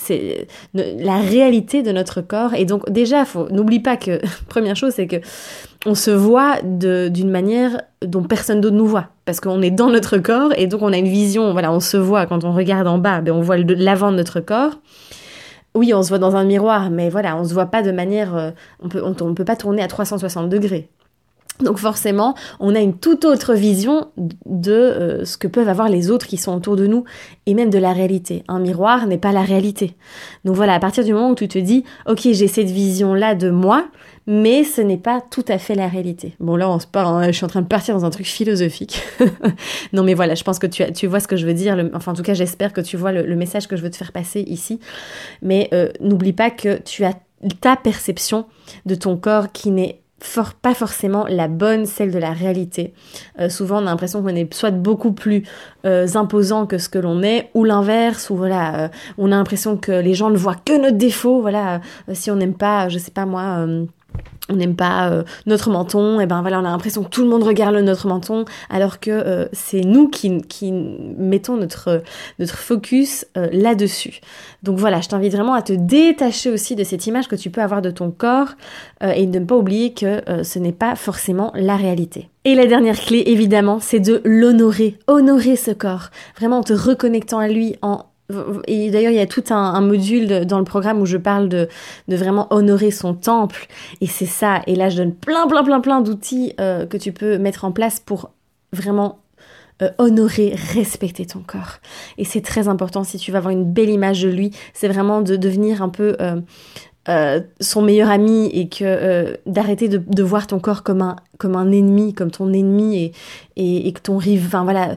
la 0.73 1.17
réalité 1.17 1.83
de 1.83 1.91
notre 1.91 2.21
corps. 2.21 2.53
Et 2.53 2.63
donc 2.63 2.89
déjà, 2.89 3.25
n'oublie 3.49 3.81
pas 3.81 3.97
que 3.97 4.21
première 4.47 4.75
chose, 4.77 4.93
c'est 4.93 5.07
que 5.07 5.17
on 5.85 5.95
se 5.95 6.11
voit 6.11 6.57
d'une 6.63 7.29
manière 7.29 7.81
dont 8.03 8.23
personne 8.23 8.61
d'autre 8.61 8.75
nous 8.75 8.85
voit, 8.85 9.07
parce 9.25 9.39
qu'on 9.39 9.61
est 9.63 9.71
dans 9.71 9.89
notre 9.89 10.17
corps 10.19 10.51
et 10.55 10.67
donc 10.67 10.81
on 10.81 10.93
a 10.93 10.97
une 10.97 11.07
vision. 11.07 11.51
Voilà, 11.51 11.71
on 11.71 11.79
se 11.79 11.97
voit 11.97 12.25
quand 12.25 12.43
on 12.43 12.53
regarde 12.53 12.87
en 12.87 12.99
bas, 12.99 13.19
ben 13.19 13.33
on 13.33 13.41
voit 13.41 13.57
l'avant 13.57 14.11
de 14.11 14.17
notre 14.17 14.39
corps. 14.39 14.79
Oui, 15.73 15.93
on 15.93 16.03
se 16.03 16.09
voit 16.09 16.19
dans 16.19 16.35
un 16.35 16.43
miroir, 16.43 16.89
mais 16.89 17.09
voilà, 17.09 17.37
on 17.37 17.45
se 17.45 17.53
voit 17.53 17.67
pas 17.67 17.81
de 17.81 17.91
manière, 17.91 18.35
euh, 18.35 18.51
on 18.81 18.89
peut, 18.89 19.01
on, 19.03 19.15
on 19.21 19.33
peut 19.33 19.45
pas 19.45 19.55
tourner 19.55 19.81
à 19.81 19.87
360 19.87 20.49
degrés. 20.49 20.89
Donc 21.61 21.77
forcément, 21.77 22.35
on 22.59 22.75
a 22.75 22.79
une 22.79 22.97
toute 22.97 23.25
autre 23.25 23.53
vision 23.53 24.07
de 24.45 24.71
euh, 24.71 25.25
ce 25.25 25.37
que 25.37 25.47
peuvent 25.47 25.69
avoir 25.69 25.89
les 25.89 26.11
autres 26.11 26.27
qui 26.27 26.37
sont 26.37 26.55
autour 26.55 26.75
de 26.75 26.87
nous 26.87 27.03
et 27.45 27.53
même 27.53 27.69
de 27.69 27.77
la 27.77 27.93
réalité. 27.93 28.43
Un 28.47 28.59
miroir 28.59 29.07
n'est 29.07 29.17
pas 29.17 29.31
la 29.31 29.41
réalité. 29.41 29.95
Donc 30.45 30.55
voilà, 30.55 30.73
à 30.73 30.79
partir 30.79 31.03
du 31.03 31.13
moment 31.13 31.31
où 31.31 31.35
tu 31.35 31.47
te 31.47 31.59
dis, 31.59 31.83
ok, 32.07 32.21
j'ai 32.31 32.47
cette 32.47 32.69
vision-là 32.69 33.35
de 33.35 33.49
moi, 33.49 33.85
mais 34.27 34.63
ce 34.63 34.81
n'est 34.81 34.97
pas 34.97 35.21
tout 35.21 35.45
à 35.47 35.57
fait 35.57 35.75
la 35.75 35.87
réalité. 35.87 36.35
Bon 36.39 36.55
là, 36.55 36.67
hein, 36.67 37.27
je 37.27 37.31
suis 37.31 37.45
en 37.45 37.49
train 37.49 37.61
de 37.61 37.67
partir 37.67 37.95
dans 37.95 38.05
un 38.05 38.09
truc 38.09 38.27
philosophique. 38.27 39.01
non 39.93 40.03
mais 40.03 40.13
voilà, 40.13 40.35
je 40.35 40.43
pense 40.43 40.59
que 40.59 40.67
tu, 40.67 40.83
tu 40.93 41.07
vois 41.07 41.19
ce 41.19 41.27
que 41.27 41.35
je 41.35 41.45
veux 41.45 41.53
dire. 41.53 41.77
enfin 41.93 42.11
en 42.11 42.15
tout 42.15 42.23
cas, 42.23 42.33
j'espère 42.33 42.73
que 42.73 42.81
tu 42.81 42.97
vois 42.97 43.11
le, 43.11 43.35
message 43.35 43.67
que 43.67 43.75
je 43.75 43.81
veux 43.81 43.89
te 43.89 43.97
faire 43.97 44.11
passer 44.11 44.41
ici. 44.41 44.79
Mais 45.41 45.69
euh, 45.73 45.89
n'oublie 45.99 46.33
pas 46.33 46.51
que 46.51 46.79
tu 46.79 47.03
as 47.03 47.13
ta 47.59 47.75
perception 47.75 48.45
de 48.85 48.95
ton 48.95 49.17
corps 49.17 49.51
qui 49.51 49.71
n'est 49.71 50.00
pas 50.61 50.73
forcément 50.73 51.25
la 51.27 51.47
bonne, 51.47 51.85
celle 51.85 52.11
de 52.11 52.19
la 52.19 52.31
réalité. 52.31 52.93
Euh, 53.39 53.49
souvent, 53.49 53.77
on 53.77 53.87
a 53.87 53.91
l'impression 53.91 54.21
qu'on 54.21 54.29
est 54.29 54.51
soit 54.53 54.71
beaucoup 54.71 55.11
plus 55.11 55.43
euh, 55.85 56.07
imposant 56.15 56.65
que 56.65 56.77
ce 56.77 56.89
que 56.89 56.99
l'on 56.99 57.23
est, 57.23 57.49
ou 57.53 57.63
l'inverse, 57.63 58.29
ou 58.29 58.35
voilà, 58.35 58.85
euh, 58.85 58.87
on 59.17 59.31
a 59.31 59.35
l'impression 59.35 59.77
que 59.77 59.91
les 59.91 60.13
gens 60.13 60.29
ne 60.29 60.37
voient 60.37 60.55
que 60.63 60.79
notre 60.79 60.97
défaut. 60.97 61.41
Voilà, 61.41 61.81
si 62.13 62.31
on 62.31 62.35
n'aime 62.35 62.53
pas, 62.53 62.89
je 62.89 62.97
sais 62.97 63.11
pas 63.11 63.25
moi 63.25 63.65
on 64.51 64.55
n'aime 64.55 64.75
pas 64.75 65.09
euh, 65.09 65.23
notre 65.45 65.69
menton, 65.69 66.19
et 66.19 66.25
ben 66.25 66.41
voilà, 66.41 66.59
on 66.59 66.65
a 66.65 66.69
l'impression 66.69 67.03
que 67.03 67.09
tout 67.09 67.23
le 67.23 67.29
monde 67.29 67.43
regarde 67.43 67.75
notre 67.75 68.07
menton, 68.07 68.45
alors 68.69 68.99
que 68.99 69.11
euh, 69.11 69.45
c'est 69.53 69.81
nous 69.81 70.09
qui, 70.09 70.41
mettons 71.17 71.57
notre, 71.57 72.03
notre 72.39 72.57
focus 72.57 73.25
euh, 73.37 73.47
là-dessus. 73.51 74.21
Donc 74.63 74.77
voilà, 74.77 75.01
je 75.01 75.09
t'invite 75.09 75.33
vraiment 75.33 75.53
à 75.53 75.61
te 75.61 75.73
détacher 75.73 76.51
aussi 76.51 76.75
de 76.75 76.83
cette 76.83 77.07
image 77.07 77.27
que 77.27 77.35
tu 77.35 77.49
peux 77.49 77.61
avoir 77.61 77.81
de 77.81 77.89
ton 77.89 78.11
corps 78.11 78.49
et 79.01 79.25
de 79.25 79.39
ne 79.39 79.45
pas 79.45 79.55
oublier 79.55 79.93
que 79.93 80.21
ce 80.43 80.59
n'est 80.59 80.71
pas 80.71 80.95
forcément 80.95 81.51
la 81.55 81.75
réalité. 81.75 82.29
Et 82.43 82.53
la 82.53 82.67
dernière 82.67 82.99
clé, 82.99 83.23
évidemment, 83.25 83.79
c'est 83.79 83.99
de 83.99 84.21
l'honorer, 84.23 84.97
honorer 85.07 85.55
ce 85.55 85.71
corps, 85.71 86.09
vraiment 86.37 86.59
en 86.59 86.63
te 86.63 86.73
reconnectant 86.73 87.39
à 87.39 87.47
lui, 87.47 87.75
en 87.81 88.05
et 88.67 88.91
d'ailleurs, 88.91 89.11
il 89.11 89.17
y 89.17 89.19
a 89.19 89.27
tout 89.27 89.43
un, 89.49 89.81
module 89.81 90.45
dans 90.45 90.59
le 90.59 90.65
programme 90.65 91.01
où 91.01 91.05
je 91.05 91.17
parle 91.17 91.49
de, 91.49 91.67
vraiment 92.07 92.47
honorer 92.53 92.91
son 92.91 93.13
temple. 93.13 93.67
Et 94.01 94.07
c'est 94.07 94.25
ça. 94.25 94.61
Et 94.67 94.75
là, 94.75 94.89
je 94.89 94.97
donne 94.97 95.13
plein, 95.13 95.47
plein, 95.47 95.63
plein, 95.63 95.79
plein 95.79 96.01
d'outils 96.01 96.53
euh, 96.59 96.85
que 96.85 96.97
tu 96.97 97.11
peux 97.11 97.37
mettre 97.37 97.65
en 97.65 97.71
place 97.71 97.99
pour 97.99 98.31
vraiment 98.73 99.19
euh, 99.81 99.89
honorer, 99.97 100.55
respecter 100.73 101.25
ton 101.25 101.39
corps. 101.39 101.79
Et 102.17 102.25
c'est 102.25 102.41
très 102.41 102.67
important 102.67 103.03
si 103.03 103.17
tu 103.17 103.31
veux 103.31 103.37
avoir 103.37 103.51
une 103.51 103.65
belle 103.65 103.89
image 103.89 104.21
de 104.21 104.29
lui. 104.29 104.51
C'est 104.73 104.87
vraiment 104.87 105.21
de 105.21 105.35
devenir 105.35 105.81
un 105.81 105.89
peu 105.89 106.15
euh, 107.09 107.41
son 107.59 107.81
meilleur 107.81 108.09
ami 108.09 108.47
et 108.47 108.69
que 108.69 109.39
d'arrêter 109.45 109.87
de, 109.87 109.97
de, 109.97 110.23
voir 110.23 110.47
ton 110.47 110.59
corps 110.59 110.83
comme 110.83 111.01
un, 111.01 111.15
comme 111.41 111.55
un 111.55 111.71
ennemi, 111.71 112.13
comme 112.13 112.29
ton 112.29 112.53
ennemi 112.53 113.11
et, 113.55 113.87
et, 113.87 113.91
que 113.91 113.99
ton 113.99 114.17
rive, 114.17 114.43
enfin 114.45 114.63
voilà, 114.63 114.95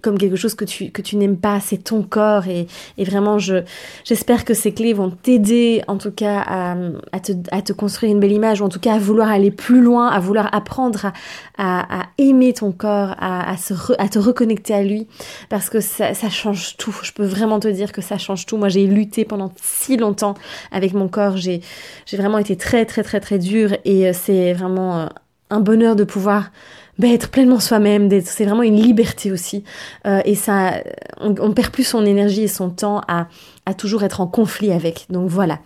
comme 0.00 0.16
quelque 0.16 0.36
chose 0.36 0.54
que 0.54 0.64
tu, 0.64 0.90
que 0.90 1.02
tu 1.02 1.16
n'aimes 1.16 1.36
pas, 1.36 1.58
c'est 1.58 1.78
ton 1.78 2.04
corps 2.04 2.46
et, 2.46 2.68
et 2.98 3.04
vraiment 3.04 3.40
je, 3.40 3.64
j'espère 4.04 4.44
que 4.44 4.54
ces 4.54 4.72
clés 4.72 4.92
vont 4.92 5.10
t'aider 5.10 5.82
en 5.88 5.98
tout 5.98 6.12
cas 6.12 6.40
à, 6.46 6.76
à, 7.10 7.18
te, 7.18 7.32
à 7.50 7.62
te 7.62 7.72
construire 7.72 8.12
une 8.12 8.20
belle 8.20 8.30
image 8.30 8.60
ou 8.60 8.64
en 8.64 8.68
tout 8.68 8.78
cas 8.78 8.94
à 8.94 8.98
vouloir 8.98 9.28
aller 9.28 9.50
plus 9.50 9.82
loin, 9.82 10.06
à 10.06 10.20
vouloir 10.20 10.54
apprendre 10.54 11.12
à, 11.58 12.02
à, 12.02 12.06
aimer 12.18 12.52
ton 12.52 12.70
corps, 12.70 13.16
à, 13.18 13.56
se 13.56 13.74
à 13.98 14.08
te 14.08 14.20
reconnecter 14.20 14.74
à 14.74 14.84
lui 14.84 15.08
parce 15.48 15.68
que 15.68 15.80
ça, 15.80 16.14
ça 16.14 16.30
change 16.30 16.76
tout. 16.76 16.96
Je 17.02 17.12
peux 17.12 17.26
vraiment 17.26 17.58
te 17.58 17.68
dire 17.68 17.90
que 17.90 18.02
ça 18.02 18.18
change 18.18 18.46
tout. 18.46 18.56
Moi 18.56 18.68
j'ai 18.68 18.86
lutté 18.86 19.24
pendant 19.24 19.52
si 19.60 19.96
longtemps 19.96 20.34
avec 20.70 20.94
mon 20.94 21.08
corps, 21.08 21.36
j'ai, 21.36 21.60
j'ai 22.06 22.16
vraiment 22.16 22.38
été 22.38 22.56
très 22.56 22.84
très 22.86 23.02
très 23.02 23.18
très 23.18 23.40
dure 23.40 23.76
et 23.84 24.08
euh, 24.08 24.12
c'est 24.14 24.52
vraiment 24.52 25.00
euh, 25.00 25.06
un 25.52 25.60
bonheur 25.60 25.96
de 25.96 26.04
pouvoir 26.04 26.50
bah, 26.98 27.08
être 27.08 27.30
pleinement 27.30 27.60
soi-même, 27.60 28.08
c'est 28.22 28.44
vraiment 28.44 28.62
une 28.62 28.80
liberté 28.80 29.32
aussi. 29.32 29.64
Euh, 30.06 30.20
et 30.24 30.34
ça, 30.34 30.74
on, 31.20 31.34
on, 31.38 31.52
perd 31.52 31.70
plus 31.70 31.84
son 31.84 32.04
énergie 32.04 32.42
et 32.42 32.48
son 32.48 32.70
temps 32.70 33.00
à, 33.08 33.28
à 33.64 33.74
toujours 33.74 34.02
être 34.02 34.20
en 34.20 34.26
conflit 34.26 34.72
avec. 34.72 35.06
Donc 35.08 35.28
voilà. 35.28 35.58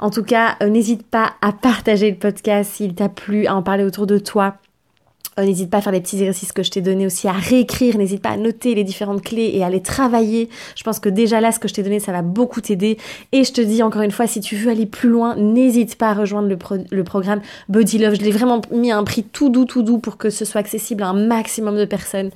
En 0.00 0.10
tout 0.10 0.24
cas, 0.24 0.56
euh, 0.62 0.68
n'hésite 0.68 1.06
pas 1.06 1.34
à 1.42 1.52
partager 1.52 2.10
le 2.10 2.16
podcast 2.16 2.72
s'il 2.72 2.94
t'a 2.94 3.08
plu, 3.08 3.46
à 3.46 3.54
en 3.54 3.62
parler 3.62 3.84
autour 3.84 4.06
de 4.06 4.18
toi. 4.18 4.56
Euh, 5.38 5.44
n'hésite 5.44 5.70
pas 5.70 5.78
à 5.78 5.80
faire 5.80 5.92
les 5.92 6.00
petits 6.00 6.16
exercices 6.16 6.52
que 6.52 6.62
je 6.62 6.70
t'ai 6.70 6.80
donnés 6.80 7.06
aussi, 7.06 7.28
à 7.28 7.32
réécrire, 7.32 7.98
n'hésite 7.98 8.22
pas 8.22 8.30
à 8.30 8.36
noter 8.36 8.74
les 8.74 8.84
différentes 8.84 9.22
clés 9.22 9.50
et 9.54 9.64
à 9.64 9.70
les 9.70 9.80
travailler. 9.80 10.48
Je 10.76 10.82
pense 10.84 11.00
que 11.00 11.08
déjà 11.08 11.40
là, 11.40 11.52
ce 11.52 11.58
que 11.58 11.68
je 11.68 11.74
t'ai 11.74 11.82
donné, 11.82 12.00
ça 12.00 12.12
va 12.12 12.22
beaucoup 12.22 12.60
t'aider. 12.60 12.98
Et 13.32 13.44
je 13.44 13.52
te 13.52 13.60
dis 13.60 13.82
encore 13.82 14.02
une 14.02 14.10
fois, 14.10 14.26
si 14.26 14.40
tu 14.40 14.56
veux 14.56 14.70
aller 14.70 14.86
plus 14.86 15.08
loin, 15.08 15.36
n'hésite 15.36 15.96
pas 15.96 16.10
à 16.10 16.14
rejoindre 16.14 16.48
le, 16.48 17.04
programme 17.04 17.40
Body 17.68 17.98
Love. 17.98 18.14
Je 18.14 18.20
l'ai 18.20 18.30
vraiment 18.30 18.60
mis 18.70 18.92
à 18.92 18.98
un 18.98 19.04
prix 19.04 19.24
tout 19.24 19.48
doux, 19.48 19.64
tout 19.64 19.82
doux 19.82 19.98
pour 19.98 20.16
que 20.16 20.30
ce 20.30 20.44
soit 20.44 20.60
accessible 20.60 21.02
à 21.02 21.08
un 21.08 21.26
maximum 21.26 21.76
de 21.76 21.84
personnes. 21.84 22.30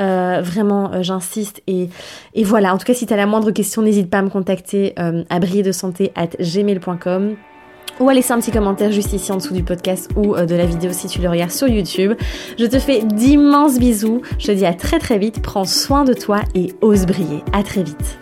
Euh, 0.00 0.40
vraiment, 0.42 0.92
euh, 0.92 1.02
j'insiste. 1.02 1.62
Et, 1.66 1.88
et 2.34 2.44
voilà, 2.44 2.74
en 2.74 2.78
tout 2.78 2.86
cas, 2.86 2.94
si 2.94 3.06
tu 3.06 3.12
as 3.12 3.16
la 3.16 3.26
moindre 3.26 3.50
question, 3.50 3.82
n'hésite 3.82 4.10
pas 4.10 4.18
à 4.18 4.22
me 4.22 4.30
contacter 4.30 4.94
à 4.96 5.38
briller 5.38 5.62
de 5.62 5.72
santé 5.72 6.12
at 6.14 6.28
gmail.com 6.40 7.36
ou 8.00 8.08
à 8.08 8.14
laisser 8.14 8.32
un 8.32 8.38
petit 8.38 8.50
commentaire 8.50 8.92
juste 8.92 9.12
ici 9.12 9.32
en 9.32 9.36
dessous 9.36 9.54
du 9.54 9.62
podcast 9.62 10.10
ou 10.16 10.34
euh, 10.34 10.46
de 10.46 10.54
la 10.54 10.66
vidéo 10.66 10.92
si 10.92 11.08
tu 11.08 11.20
le 11.20 11.28
regardes 11.28 11.50
sur 11.50 11.68
YouTube. 11.68 12.14
Je 12.58 12.66
te 12.66 12.78
fais 12.78 13.02
d'immenses 13.02 13.78
bisous. 13.78 14.22
Je 14.38 14.46
te 14.46 14.52
dis 14.52 14.66
à 14.66 14.74
très 14.74 14.98
très 14.98 15.18
vite. 15.18 15.42
Prends 15.42 15.64
soin 15.64 16.04
de 16.04 16.12
toi 16.12 16.40
et 16.54 16.74
ose 16.80 17.06
briller. 17.06 17.42
À 17.52 17.62
très 17.62 17.82
vite. 17.82 18.18